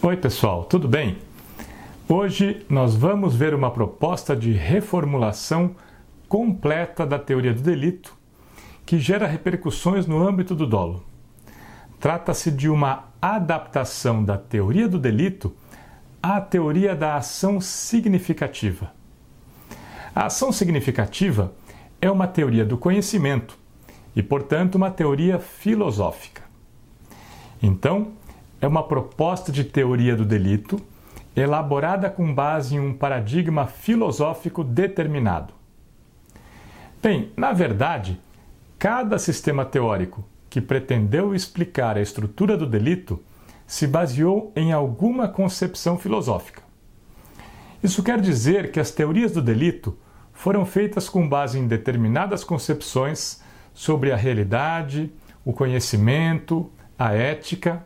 Oi, 0.00 0.16
pessoal, 0.16 0.62
tudo 0.62 0.86
bem? 0.86 1.18
Hoje 2.08 2.64
nós 2.70 2.94
vamos 2.94 3.34
ver 3.34 3.52
uma 3.52 3.68
proposta 3.68 4.36
de 4.36 4.52
reformulação 4.52 5.74
completa 6.28 7.04
da 7.04 7.18
teoria 7.18 7.52
do 7.52 7.60
delito 7.60 8.16
que 8.86 9.00
gera 9.00 9.26
repercussões 9.26 10.06
no 10.06 10.24
âmbito 10.24 10.54
do 10.54 10.68
dolo. 10.68 11.04
Trata-se 11.98 12.52
de 12.52 12.68
uma 12.68 13.08
adaptação 13.20 14.22
da 14.22 14.38
teoria 14.38 14.88
do 14.88 15.00
delito 15.00 15.52
à 16.22 16.40
teoria 16.40 16.94
da 16.94 17.16
ação 17.16 17.60
significativa. 17.60 18.92
A 20.14 20.26
ação 20.26 20.52
significativa 20.52 21.52
é 22.00 22.08
uma 22.08 22.28
teoria 22.28 22.64
do 22.64 22.78
conhecimento 22.78 23.58
e, 24.14 24.22
portanto, 24.22 24.76
uma 24.76 24.92
teoria 24.92 25.40
filosófica. 25.40 26.42
Então, 27.60 28.12
é 28.60 28.66
uma 28.66 28.82
proposta 28.82 29.52
de 29.52 29.64
teoria 29.64 30.16
do 30.16 30.24
delito 30.24 30.80
elaborada 31.36 32.10
com 32.10 32.34
base 32.34 32.74
em 32.74 32.80
um 32.80 32.92
paradigma 32.92 33.66
filosófico 33.66 34.64
determinado. 34.64 35.54
Bem, 37.00 37.30
na 37.36 37.52
verdade, 37.52 38.20
cada 38.78 39.18
sistema 39.18 39.64
teórico 39.64 40.24
que 40.50 40.60
pretendeu 40.60 41.34
explicar 41.34 41.96
a 41.96 42.00
estrutura 42.00 42.56
do 42.56 42.66
delito 42.66 43.22
se 43.66 43.86
baseou 43.86 44.52
em 44.56 44.72
alguma 44.72 45.28
concepção 45.28 45.98
filosófica. 45.98 46.62
Isso 47.82 48.02
quer 48.02 48.20
dizer 48.20 48.72
que 48.72 48.80
as 48.80 48.90
teorias 48.90 49.32
do 49.32 49.42
delito 49.42 49.96
foram 50.32 50.64
feitas 50.64 51.08
com 51.08 51.28
base 51.28 51.58
em 51.58 51.68
determinadas 51.68 52.42
concepções 52.42 53.42
sobre 53.72 54.10
a 54.10 54.16
realidade, 54.16 55.12
o 55.44 55.52
conhecimento, 55.52 56.70
a 56.98 57.12
ética 57.12 57.84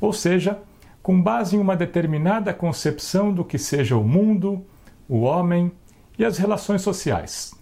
ou 0.00 0.12
seja, 0.12 0.60
com 1.02 1.20
base 1.20 1.56
em 1.56 1.58
uma 1.58 1.76
determinada 1.76 2.52
concepção 2.52 3.32
do 3.32 3.44
que 3.44 3.58
seja 3.58 3.96
o 3.96 4.04
mundo, 4.04 4.64
o 5.08 5.20
homem 5.20 5.70
e 6.18 6.24
as 6.24 6.38
relações 6.38 6.82
sociais. 6.82 7.54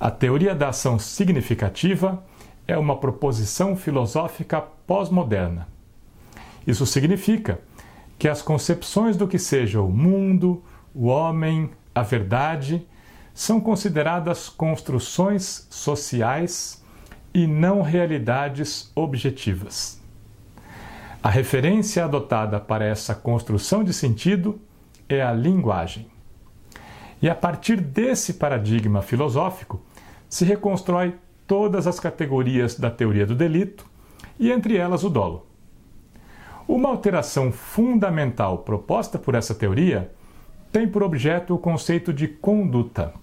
A 0.00 0.10
teoria 0.10 0.54
da 0.54 0.70
ação 0.70 0.98
significativa 0.98 2.24
é 2.66 2.76
uma 2.76 2.96
proposição 2.96 3.76
filosófica 3.76 4.60
pós-moderna. 4.60 5.68
Isso 6.66 6.86
significa 6.86 7.60
que 8.18 8.28
as 8.28 8.42
concepções 8.42 9.16
do 9.16 9.28
que 9.28 9.38
seja 9.38 9.80
o 9.80 9.90
mundo, 9.90 10.62
o 10.94 11.06
homem, 11.06 11.70
a 11.94 12.02
verdade, 12.02 12.86
são 13.34 13.60
consideradas 13.60 14.48
construções 14.48 15.66
sociais 15.70 16.82
e 17.34 17.46
não 17.46 17.82
realidades 17.82 18.90
objetivas. 18.94 20.01
A 21.22 21.30
referência 21.30 22.04
adotada 22.04 22.58
para 22.58 22.84
essa 22.84 23.14
construção 23.14 23.84
de 23.84 23.92
sentido 23.92 24.60
é 25.08 25.22
a 25.22 25.32
linguagem. 25.32 26.08
E 27.22 27.30
a 27.30 27.34
partir 27.34 27.80
desse 27.80 28.34
paradigma 28.34 29.02
filosófico 29.02 29.80
se 30.28 30.44
reconstrói 30.44 31.14
todas 31.46 31.86
as 31.86 32.00
categorias 32.00 32.76
da 32.76 32.90
teoria 32.90 33.24
do 33.24 33.36
delito 33.36 33.86
e 34.36 34.50
entre 34.50 34.76
elas 34.76 35.04
o 35.04 35.08
dolo. 35.08 35.46
Uma 36.66 36.88
alteração 36.88 37.52
fundamental 37.52 38.58
proposta 38.58 39.16
por 39.16 39.36
essa 39.36 39.54
teoria 39.54 40.10
tem 40.72 40.88
por 40.88 41.04
objeto 41.04 41.54
o 41.54 41.58
conceito 41.58 42.12
de 42.12 42.26
conduta. 42.26 43.14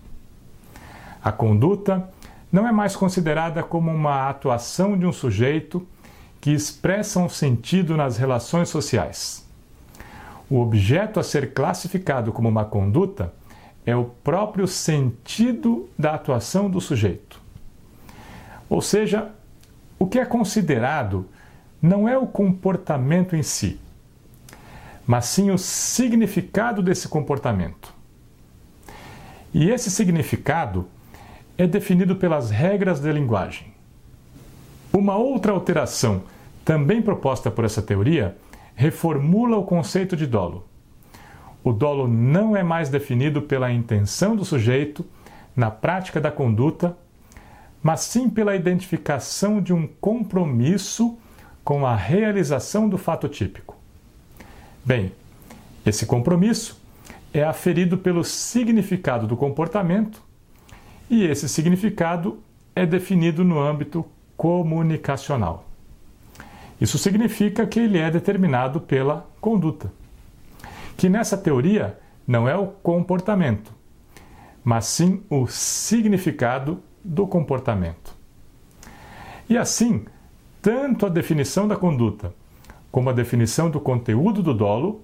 A 1.22 1.34
conduta 1.34 2.10
não 2.50 2.66
é 2.66 2.72
mais 2.72 2.96
considerada 2.96 3.62
como 3.62 3.92
uma 3.92 4.30
atuação 4.30 4.98
de 4.98 5.06
um 5.06 5.12
sujeito 5.12 5.86
que 6.42 6.52
expressam 6.52 7.28
sentido 7.28 7.98
nas 7.98 8.18
relações 8.18 8.70
sociais. 8.70 9.46
O 10.50 10.60
objeto 10.60 11.20
a 11.20 11.24
ser 11.24 11.54
classificado 11.54 12.32
como 12.32 12.50
uma 12.50 12.66
conduta 12.66 13.34
é 13.86 13.96
o 13.96 14.06
próprio 14.06 14.68
sentido 14.68 15.90
da 15.98 16.16
atuação 16.16 16.70
do 16.70 16.80
sujeito. 16.82 17.42
Ou 18.70 18.82
seja, 18.82 19.32
o 19.98 20.08
que 20.08 20.20
é 20.20 20.26
considerado 20.26 21.26
não 21.82 22.08
é 22.08 22.18
o 22.18 22.28
comportamento 22.28 23.36
em 23.36 23.44
si, 23.44 23.80
mas 25.06 25.26
sim 25.26 25.52
o 25.52 25.58
significado 25.58 26.82
desse 26.82 27.08
comportamento. 27.08 27.94
E 29.54 29.70
esse 29.70 29.90
significado 29.90 30.88
é 31.58 31.66
definido 31.66 32.16
pelas 32.16 32.52
regras 32.52 33.00
da 33.00 33.12
linguagem. 33.12 33.69
Uma 34.92 35.16
outra 35.18 35.52
alteração, 35.52 36.24
também 36.66 37.02
proposta 37.02 37.52
por 37.52 37.64
essa 37.64 37.82
teoria, 37.82 38.36
reformula 38.76 39.58
o 39.58 39.64
conceito 39.64 40.16
de 40.16 40.26
dolo. 40.26 40.68
O 41.64 41.72
dolo 41.72 42.08
não 42.08 42.56
é 42.56 42.64
mais 42.64 42.90
definido 42.90 43.42
pela 43.42 43.72
intenção 43.72 44.36
do 44.36 44.46
sujeito 44.46 45.06
na 45.56 45.70
prática 45.70 46.20
da 46.20 46.32
conduta, 46.32 46.98
mas 47.84 48.02
sim 48.02 48.30
pela 48.30 48.56
identificação 48.56 49.62
de 49.62 49.74
um 49.74 49.86
compromisso 49.86 51.18
com 51.64 51.86
a 51.86 51.96
realização 51.96 52.90
do 52.90 52.98
fato 52.98 53.28
típico. 53.28 53.78
Bem, 54.84 55.12
esse 55.86 56.06
compromisso 56.06 56.82
é 57.34 57.44
aferido 57.44 57.98
pelo 57.98 58.24
significado 58.24 59.28
do 59.28 59.38
comportamento 59.38 60.24
e 61.10 61.26
esse 61.26 61.48
significado 61.48 62.40
é 62.76 62.86
definido 62.86 63.44
no 63.44 63.60
âmbito 63.60 64.06
comunicacional. 64.40 65.66
Isso 66.80 66.98
significa 66.98 67.68
que 67.68 67.78
ele 67.78 67.98
é 67.98 68.10
determinado 68.10 68.80
pela 68.80 69.28
conduta. 69.42 69.92
Que 70.96 71.10
nessa 71.10 71.38
teoria 71.38 72.00
não 72.26 72.48
é 72.48 72.56
o 72.56 72.68
comportamento, 72.68 73.74
mas 74.64 74.86
sim 74.86 75.22
o 75.30 75.46
significado 75.46 76.82
do 77.04 77.28
comportamento. 77.28 78.16
E 79.50 79.58
assim, 79.58 80.06
tanto 80.62 81.06
a 81.06 81.10
definição 81.10 81.68
da 81.68 81.76
conduta 81.76 82.34
como 82.90 83.10
a 83.10 83.14
definição 83.14 83.70
do 83.70 83.82
conteúdo 83.82 84.42
do 84.42 84.54
dolo 84.54 85.02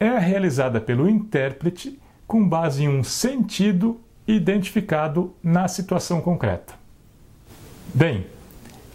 é 0.00 0.18
realizada 0.18 0.80
pelo 0.80 1.06
intérprete 1.06 2.00
com 2.26 2.48
base 2.48 2.84
em 2.84 2.88
um 2.88 3.04
sentido 3.04 4.00
identificado 4.26 5.34
na 5.42 5.68
situação 5.68 6.22
concreta. 6.22 6.72
Bem, 7.92 8.26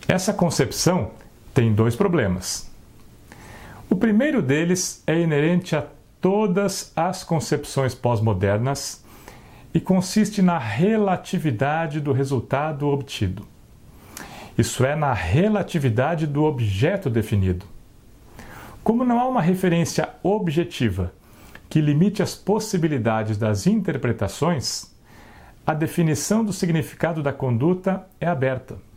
essa 0.09 0.33
concepção 0.33 1.11
tem 1.53 1.71
dois 1.71 1.95
problemas. 1.95 2.67
O 3.87 3.95
primeiro 3.95 4.41
deles 4.41 5.03
é 5.05 5.19
inerente 5.19 5.75
a 5.75 5.85
todas 6.19 6.91
as 6.95 7.23
concepções 7.23 7.93
pós-modernas 7.93 9.05
e 9.71 9.79
consiste 9.79 10.41
na 10.41 10.57
relatividade 10.57 11.99
do 11.99 12.11
resultado 12.11 12.87
obtido. 12.87 13.45
Isso 14.57 14.83
é, 14.83 14.95
na 14.95 15.13
relatividade 15.13 16.25
do 16.25 16.43
objeto 16.43 17.07
definido. 17.07 17.67
Como 18.83 19.05
não 19.05 19.19
há 19.19 19.27
uma 19.27 19.43
referência 19.43 20.09
objetiva 20.23 21.13
que 21.69 21.79
limite 21.79 22.23
as 22.23 22.33
possibilidades 22.33 23.37
das 23.37 23.67
interpretações, 23.67 24.91
a 25.67 25.75
definição 25.75 26.43
do 26.43 26.51
significado 26.51 27.21
da 27.21 27.31
conduta 27.31 28.07
é 28.19 28.25
aberta 28.25 28.88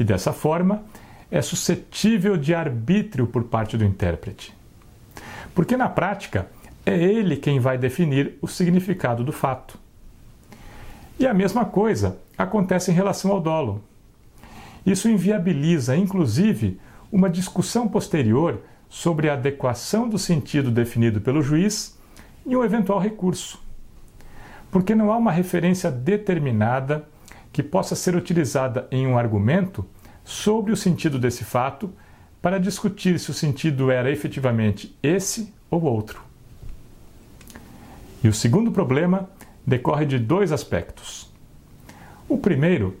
e, 0.00 0.04
dessa 0.04 0.32
forma, 0.32 0.82
é 1.30 1.42
suscetível 1.42 2.38
de 2.38 2.54
arbítrio 2.54 3.26
por 3.26 3.44
parte 3.44 3.76
do 3.76 3.84
intérprete. 3.84 4.56
Porque, 5.54 5.76
na 5.76 5.90
prática, 5.90 6.48
é 6.86 6.96
ele 6.96 7.36
quem 7.36 7.60
vai 7.60 7.76
definir 7.76 8.38
o 8.40 8.48
significado 8.48 9.22
do 9.22 9.30
fato. 9.30 9.78
E 11.18 11.26
a 11.26 11.34
mesma 11.34 11.66
coisa 11.66 12.16
acontece 12.38 12.90
em 12.90 12.94
relação 12.94 13.30
ao 13.30 13.42
dolo. 13.42 13.84
Isso 14.86 15.06
inviabiliza, 15.06 15.94
inclusive, 15.94 16.80
uma 17.12 17.28
discussão 17.28 17.86
posterior 17.86 18.62
sobre 18.88 19.28
a 19.28 19.34
adequação 19.34 20.08
do 20.08 20.18
sentido 20.18 20.70
definido 20.70 21.20
pelo 21.20 21.42
juiz 21.42 21.98
e 22.46 22.56
um 22.56 22.64
eventual 22.64 22.98
recurso. 22.98 23.62
Porque 24.70 24.94
não 24.94 25.12
há 25.12 25.18
uma 25.18 25.30
referência 25.30 25.90
determinada 25.90 27.06
que 27.52 27.62
possa 27.62 27.94
ser 27.94 28.14
utilizada 28.14 28.86
em 28.90 29.06
um 29.06 29.18
argumento 29.18 29.84
sobre 30.24 30.72
o 30.72 30.76
sentido 30.76 31.18
desse 31.18 31.44
fato 31.44 31.92
para 32.40 32.58
discutir 32.58 33.18
se 33.18 33.30
o 33.30 33.34
sentido 33.34 33.90
era 33.90 34.10
efetivamente 34.10 34.96
esse 35.02 35.52
ou 35.70 35.82
outro. 35.82 36.22
E 38.22 38.28
o 38.28 38.32
segundo 38.32 38.70
problema 38.70 39.28
decorre 39.66 40.06
de 40.06 40.18
dois 40.18 40.52
aspectos. 40.52 41.30
O 42.28 42.38
primeiro 42.38 42.96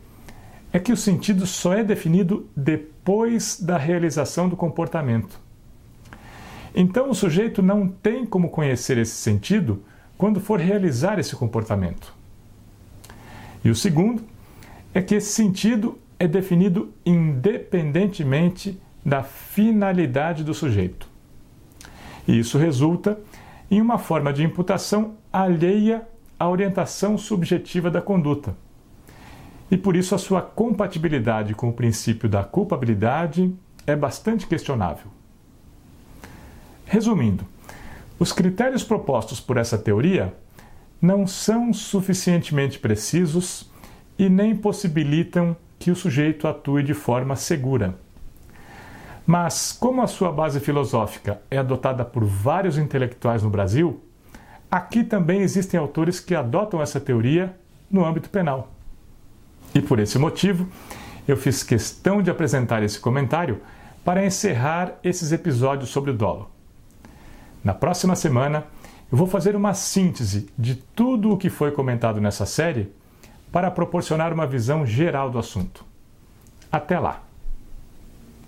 é 0.72 0.78
que 0.78 0.92
o 0.92 0.96
sentido 0.96 1.46
só 1.46 1.74
é 1.74 1.82
definido 1.82 2.48
depois 2.56 3.60
da 3.60 3.76
realização 3.76 4.48
do 4.48 4.56
comportamento. 4.56 5.40
Então 6.74 7.10
o 7.10 7.14
sujeito 7.14 7.62
não 7.62 7.88
tem 7.88 8.24
como 8.24 8.50
conhecer 8.50 8.98
esse 8.98 9.16
sentido 9.16 9.82
quando 10.16 10.40
for 10.40 10.60
realizar 10.60 11.18
esse 11.18 11.34
comportamento. 11.34 12.14
E 13.64 13.70
o 13.70 13.74
segundo 13.74 14.22
é 14.92 15.00
que 15.00 15.14
esse 15.14 15.32
sentido 15.32 15.98
é 16.18 16.26
definido 16.26 16.92
independentemente 17.04 18.80
da 19.04 19.22
finalidade 19.22 20.44
do 20.44 20.52
sujeito. 20.52 21.08
E 22.26 22.38
isso 22.38 22.58
resulta 22.58 23.18
em 23.70 23.80
uma 23.80 23.98
forma 23.98 24.32
de 24.32 24.44
imputação 24.44 25.14
alheia 25.32 26.06
à 26.38 26.48
orientação 26.48 27.16
subjetiva 27.16 27.90
da 27.90 28.02
conduta. 28.02 28.56
E 29.70 29.76
por 29.76 29.94
isso 29.94 30.14
a 30.14 30.18
sua 30.18 30.42
compatibilidade 30.42 31.54
com 31.54 31.68
o 31.68 31.72
princípio 31.72 32.28
da 32.28 32.42
culpabilidade 32.42 33.54
é 33.86 33.94
bastante 33.94 34.46
questionável. 34.46 35.06
Resumindo, 36.84 37.46
os 38.18 38.32
critérios 38.32 38.82
propostos 38.82 39.40
por 39.40 39.56
essa 39.56 39.78
teoria 39.78 40.34
não 41.00 41.26
são 41.26 41.72
suficientemente 41.72 42.78
precisos 42.78 43.69
e 44.20 44.28
nem 44.28 44.54
possibilitam 44.54 45.56
que 45.78 45.90
o 45.90 45.96
sujeito 45.96 46.46
atue 46.46 46.82
de 46.82 46.92
forma 46.92 47.34
segura. 47.36 47.94
Mas, 49.26 49.72
como 49.72 50.02
a 50.02 50.06
sua 50.06 50.30
base 50.30 50.60
filosófica 50.60 51.40
é 51.50 51.56
adotada 51.56 52.04
por 52.04 52.22
vários 52.22 52.76
intelectuais 52.76 53.42
no 53.42 53.48
Brasil, 53.48 53.98
aqui 54.70 55.02
também 55.02 55.40
existem 55.40 55.80
autores 55.80 56.20
que 56.20 56.34
adotam 56.34 56.82
essa 56.82 57.00
teoria 57.00 57.56
no 57.90 58.04
âmbito 58.04 58.28
penal. 58.28 58.70
E 59.74 59.80
por 59.80 59.98
esse 59.98 60.18
motivo, 60.18 60.68
eu 61.26 61.34
fiz 61.34 61.62
questão 61.62 62.20
de 62.20 62.30
apresentar 62.30 62.82
esse 62.82 63.00
comentário 63.00 63.62
para 64.04 64.22
encerrar 64.22 64.98
esses 65.02 65.32
episódios 65.32 65.88
sobre 65.88 66.10
o 66.10 66.14
dolo. 66.14 66.50
Na 67.64 67.72
próxima 67.72 68.14
semana, 68.14 68.64
eu 69.10 69.16
vou 69.16 69.26
fazer 69.26 69.56
uma 69.56 69.72
síntese 69.72 70.50
de 70.58 70.74
tudo 70.74 71.32
o 71.32 71.38
que 71.38 71.48
foi 71.48 71.72
comentado 71.72 72.20
nessa 72.20 72.44
série 72.44 72.99
para 73.50 73.70
proporcionar 73.70 74.32
uma 74.32 74.46
visão 74.46 74.86
geral 74.86 75.30
do 75.30 75.38
assunto. 75.38 75.84
Até 76.70 76.98
lá! 76.98 77.29